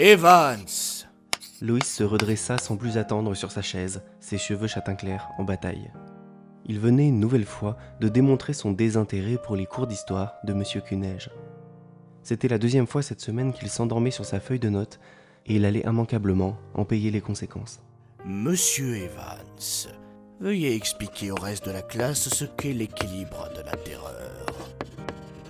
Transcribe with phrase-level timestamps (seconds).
[0.00, 1.06] Evans
[1.60, 5.92] Loïs se redressa sans plus attendre sur sa chaise, ses cheveux châtain clair en bataille.
[6.66, 10.80] Il venait une nouvelle fois de démontrer son désintérêt pour les cours d'histoire de Monsieur
[10.80, 11.30] Cuneige.
[12.24, 14.98] C'était la deuxième fois cette semaine qu'il s'endormait sur sa feuille de notes
[15.46, 17.80] et il allait immanquablement en payer les conséquences.
[18.24, 19.92] Monsieur Evans,
[20.40, 24.34] veuillez expliquer au reste de la classe ce qu'est l'équilibre de la terreur.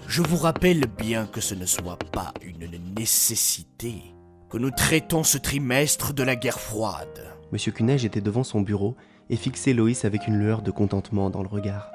[0.07, 4.14] Je vous rappelle bien que ce ne soit pas une nécessité,
[4.51, 7.35] que nous traitons ce trimestre de la guerre froide.
[7.53, 8.95] Monsieur Cuneige était devant son bureau
[9.31, 11.91] et fixait Loïs avec une lueur de contentement dans le regard.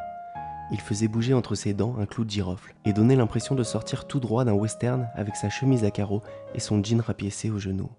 [0.71, 4.05] Il faisait bouger entre ses dents un clou de girofle et donnait l'impression de sortir
[4.05, 6.21] tout droit d'un western avec sa chemise à carreaux
[6.53, 7.89] et son jean rapiécé au genou.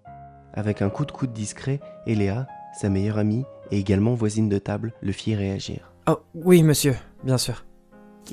[0.53, 4.93] Avec un coup de coude discret, Eléa, sa meilleure amie et également voisine de table,
[5.01, 5.91] le fit réagir.
[6.07, 7.65] Oh, oui, monsieur, bien sûr.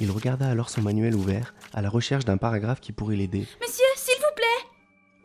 [0.01, 3.47] Il regarda alors son manuel ouvert à la recherche d'un paragraphe qui pourrait l'aider.
[3.61, 3.85] Monsieur,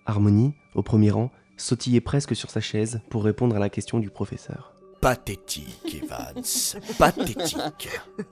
[0.05, 4.09] Harmonie, au premier rang, sautillait presque sur sa chaise pour répondre à la question du
[4.09, 4.73] professeur.
[5.01, 6.43] Pathétique, Evans.
[6.97, 7.89] Pathétique.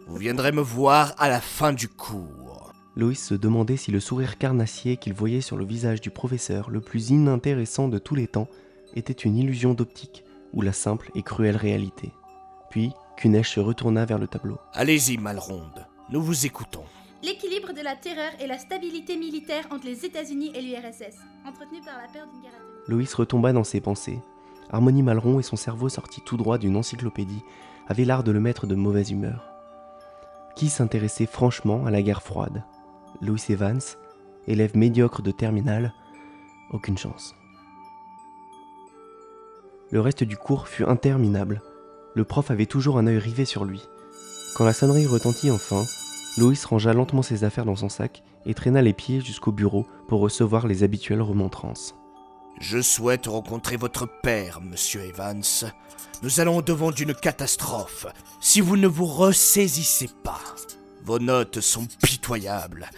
[0.08, 2.72] Vous viendrez me voir à la fin du cours.
[2.96, 6.82] Loïs se demandait si le sourire carnassier qu'il voyait sur le visage du professeur, le
[6.82, 8.48] plus inintéressant de tous les temps,
[8.96, 10.24] était une illusion d'optique
[10.54, 12.12] ou la simple et cruelle réalité.
[12.70, 14.58] Puis, Kunesh se retourna vers le tableau.
[14.74, 15.86] Allez-y, Malronde.
[16.10, 16.84] Nous vous écoutons.
[17.24, 21.82] L'équilibre de la terreur et la stabilité militaire entre les États-Unis et l'URSS, entretenu.
[22.88, 24.22] Loïs retomba dans ses pensées.
[24.70, 27.44] Harmonie Malron et son cerveau sorti tout droit d'une encyclopédie
[27.88, 29.48] avaient l'art de le mettre de mauvaise humeur.
[30.56, 32.64] Qui s'intéressait franchement à la guerre froide?
[33.22, 33.82] Louis Evans,
[34.48, 35.94] élève médiocre de terminale,
[36.72, 37.36] aucune chance.
[39.92, 41.62] Le reste du cours fut interminable.
[42.16, 43.88] Le prof avait toujours un œil rivé sur lui.
[44.56, 45.84] Quand la sonnerie retentit enfin,
[46.38, 50.22] Loïs rangea lentement ses affaires dans son sac et traîna les pieds jusqu'au bureau pour
[50.22, 51.96] recevoir les habituelles remontrances.
[52.60, 55.44] Je souhaite rencontrer votre père, monsieur Evans.
[56.22, 58.06] Nous allons au-devant d'une catastrophe.
[58.40, 60.42] Si vous ne vous ressaisissez pas,
[61.04, 62.90] vos notes sont pitoyables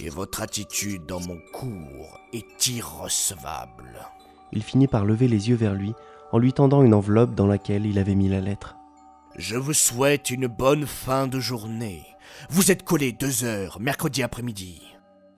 [0.00, 4.08] et votre attitude dans mon cours est irrecevable.
[4.52, 5.92] Il finit par lever les yeux vers lui
[6.32, 8.76] en lui tendant une enveloppe dans laquelle il avait mis la lettre.
[9.36, 12.04] Je vous souhaite une bonne fin de journée.
[12.50, 14.82] Vous êtes collé deux heures, mercredi après-midi.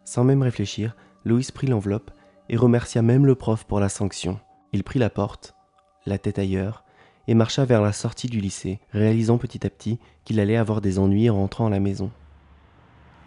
[0.04, 2.10] Sans même réfléchir, Loïs prit l'enveloppe
[2.48, 4.40] et remercia même le prof pour la sanction.
[4.72, 5.54] Il prit la porte,
[6.06, 6.84] la tête ailleurs,
[7.26, 10.98] et marcha vers la sortie du lycée, réalisant petit à petit qu'il allait avoir des
[10.98, 12.10] ennuis en rentrant à la maison.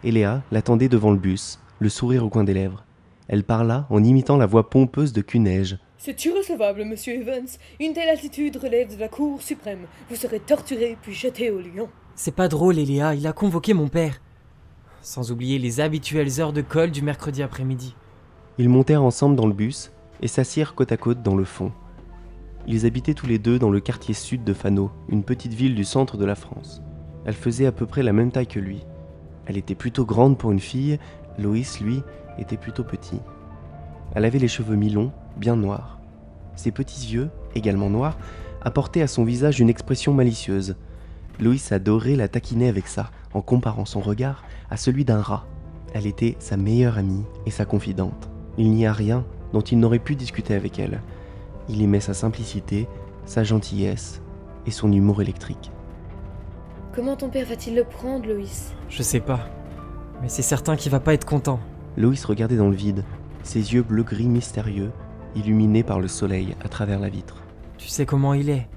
[0.04, 2.84] Eléa l'attendait devant le bus, le sourire au coin des lèvres.
[3.28, 5.78] Elle parla en imitant la voix pompeuse de Cuneige.
[6.04, 7.46] C'est irrecevable, monsieur Evans.
[7.78, 9.86] Une telle attitude relève de la Cour suprême.
[10.10, 11.88] Vous serez torturé puis jeté au lion.
[12.16, 14.20] C'est pas drôle, Eléa, il a convoqué mon père.
[15.00, 17.94] Sans oublier les habituelles heures de colle du mercredi après-midi.
[18.58, 21.70] Ils montèrent ensemble dans le bus et s'assirent côte à côte dans le fond.
[22.66, 25.84] Ils habitaient tous les deux dans le quartier sud de Fano, une petite ville du
[25.84, 26.82] centre de la France.
[27.26, 28.84] Elle faisait à peu près la même taille que lui.
[29.46, 30.98] Elle était plutôt grande pour une fille,
[31.38, 32.02] Loïs, lui,
[32.38, 33.20] était plutôt petit.
[34.16, 35.98] Elle avait les cheveux mi-longs, bien noirs.
[36.56, 38.18] Ses petits yeux, également noirs,
[38.62, 40.76] apportaient à son visage une expression malicieuse.
[41.40, 45.46] Loïs adorait la taquiner avec ça, en comparant son regard à celui d'un rat.
[45.94, 48.30] Elle était sa meilleure amie et sa confidente.
[48.58, 51.00] Il n'y a rien dont il n'aurait pu discuter avec elle.
[51.68, 52.86] Il aimait sa simplicité,
[53.24, 54.22] sa gentillesse
[54.66, 55.70] et son humour électrique.
[56.94, 59.48] Comment ton père va-t-il le prendre, Loïs Je sais pas.
[60.20, 61.58] Mais c'est certain qu'il va pas être content.
[61.96, 63.04] Loïs regardait dans le vide,
[63.42, 64.92] ses yeux bleu-gris mystérieux,
[65.34, 67.42] illuminés par le soleil à travers la vitre.
[67.78, 68.68] Tu sais comment il est.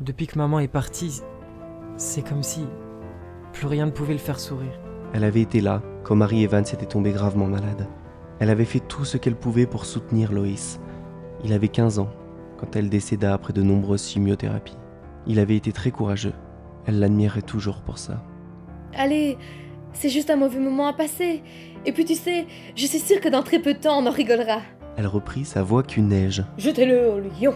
[0.00, 1.22] Depuis que maman est partie,
[1.96, 2.66] c'est comme si
[3.52, 4.78] plus rien ne pouvait le faire sourire.
[5.12, 7.88] Elle avait été là quand Marie Evans était tombée gravement malade.
[8.38, 10.78] Elle avait fait tout ce qu'elle pouvait pour soutenir Loïs.
[11.42, 12.10] Il avait 15 ans
[12.58, 14.76] quand elle décéda après de nombreuses chimiothérapies.
[15.26, 16.34] Il avait été très courageux.
[16.86, 18.22] Elle l'admirait toujours pour ça.
[18.94, 19.38] Allez,
[19.92, 21.42] c'est juste un mauvais moment à passer.
[21.84, 24.10] Et puis tu sais, je suis sûre que dans très peu de temps, on en
[24.10, 24.60] rigolera.
[24.96, 26.44] Elle reprit sa voix qu'une neige.
[26.58, 27.54] Jetez-le au lion.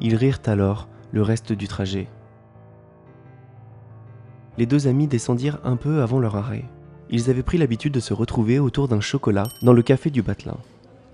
[0.00, 2.08] Ils rirent alors le reste du trajet.
[4.58, 6.64] Les deux amis descendirent un peu avant leur arrêt.
[7.10, 10.56] Ils avaient pris l'habitude de se retrouver autour d'un chocolat dans le café du Batelin.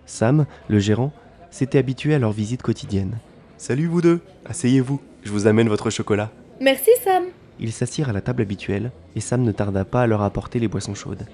[0.07, 1.13] Sam, le gérant,
[1.51, 3.19] s'était habitué à leur visite quotidienne.
[3.59, 6.31] Salut vous deux, asseyez-vous, je vous amène votre chocolat.
[6.61, 7.25] Merci, Sam.
[7.59, 10.69] Ils s'assirent à la table habituelle et Sam ne tarda pas à leur apporter les
[10.69, 11.27] boissons chaudes.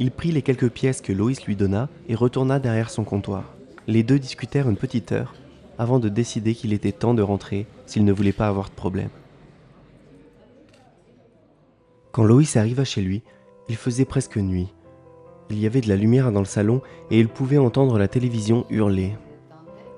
[0.00, 3.54] Il prit les quelques pièces que Loïs lui donna et retourna derrière son comptoir.
[3.88, 5.34] Les deux discutèrent une petite heure
[5.76, 9.10] avant de décider qu'il était temps de rentrer s'ils ne voulaient pas avoir de problème.
[12.12, 13.22] Quand Loïs arriva chez lui,
[13.68, 14.68] il faisait presque nuit.
[15.50, 16.80] Il y avait de la lumière dans le salon
[17.10, 19.16] et il pouvait entendre la télévision hurler.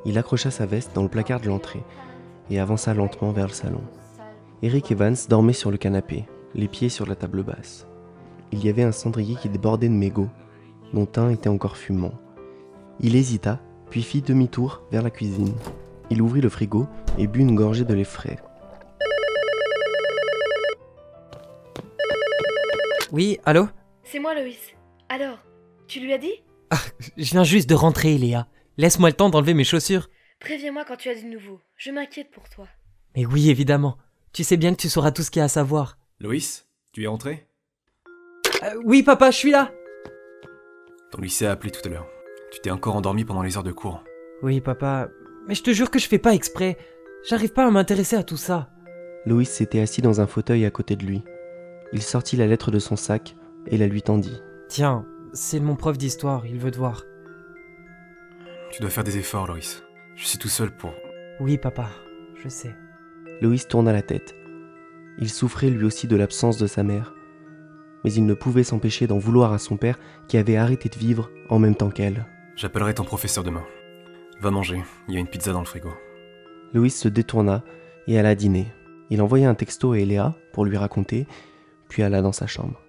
[0.07, 1.83] Il accrocha sa veste dans le placard de l'entrée
[2.51, 3.83] et avança lentement vers le salon.
[4.63, 6.25] Eric Evans dormait sur le canapé,
[6.55, 7.87] les pieds sur la table basse.
[8.53, 10.29] Il y avait un cendrier qui débordait de mégots,
[10.93, 12.15] dont un était encore fumant.
[12.99, 13.61] Il hésita,
[13.91, 15.55] puis fit demi-tour vers la cuisine.
[16.11, 18.39] Il ouvrit le frigo et but une gorgée de lait frais.
[23.13, 23.69] Oui, allô?
[24.03, 24.75] C'est moi, Loïs.
[25.09, 25.39] Alors,
[25.87, 26.33] tu lui as dit?
[27.17, 28.47] Je viens juste de rentrer, Léa.
[28.77, 30.09] Laisse-moi le temps d'enlever mes chaussures.
[30.41, 31.61] Préviens-moi quand tu as du nouveau.
[31.77, 32.67] Je m'inquiète pour toi.
[33.17, 33.97] Mais oui, évidemment.
[34.33, 35.99] Tu sais bien que tu sauras tout ce qu'il y a à savoir.
[36.21, 37.50] Loïs, tu es rentré
[38.63, 39.73] Euh, oui, papa, je suis là
[41.11, 42.07] Ton lycée a appelé tout à l'heure.
[42.53, 44.05] Tu t'es encore endormi pendant les heures de cours.
[44.43, 45.09] Oui, papa.
[45.47, 46.77] Mais je te jure que je fais pas exprès.
[47.29, 48.71] J'arrive pas à m'intéresser à tout ça.
[49.27, 51.23] Loïs s'était assis dans un fauteuil à côté de lui.
[51.93, 53.37] Il sortit la lettre de son sac
[53.67, 54.43] et la lui tendit.
[54.69, 57.05] Tiens, c'est mon prof d'histoire, il veut te voir.
[58.73, 59.83] Tu dois faire des efforts, Loïs.
[60.17, 60.93] Je suis tout seul pour...
[61.41, 61.89] Oui, papa,
[62.43, 62.75] je sais.
[63.41, 64.35] Loïs tourna la tête.
[65.19, 67.15] Il souffrait lui aussi de l'absence de sa mère.
[68.05, 69.99] Mais il ne pouvait s'empêcher d'en vouloir à son père
[70.29, 72.27] qui avait arrêté de vivre en même temps qu'elle.
[72.57, 73.65] J'appellerai ton professeur demain.
[74.41, 75.91] Va manger, il y a une pizza dans le frigo.
[76.73, 77.63] Loïs se détourna
[78.07, 78.67] et alla dîner.
[79.11, 81.27] Il envoya un texto à Eléa pour lui raconter,
[81.89, 82.81] puis alla dans sa chambre.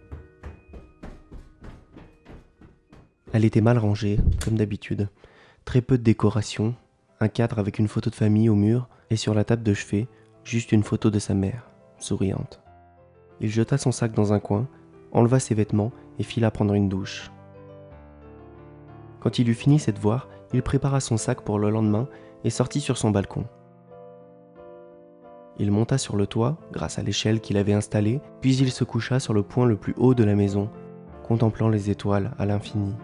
[3.33, 5.09] Elle était mal rangée, comme d'habitude.
[5.65, 6.75] Très peu de décoration,
[7.19, 10.07] un cadre avec une photo de famille au mur, et sur la table de chevet,
[10.43, 12.61] juste une photo de sa mère, souriante.
[13.39, 14.67] Il jeta son sac dans un coin,
[15.11, 17.31] enleva ses vêtements et fila prendre une douche.
[19.19, 22.07] Quand il eut fini ses devoirs, il prépara son sac pour le lendemain
[22.43, 23.45] et sortit sur son balcon.
[25.57, 29.19] Il monta sur le toit, grâce à l'échelle qu'il avait installée, puis il se coucha
[29.19, 30.69] sur le point le plus haut de la maison,
[31.23, 32.95] contemplant les étoiles à l'infini.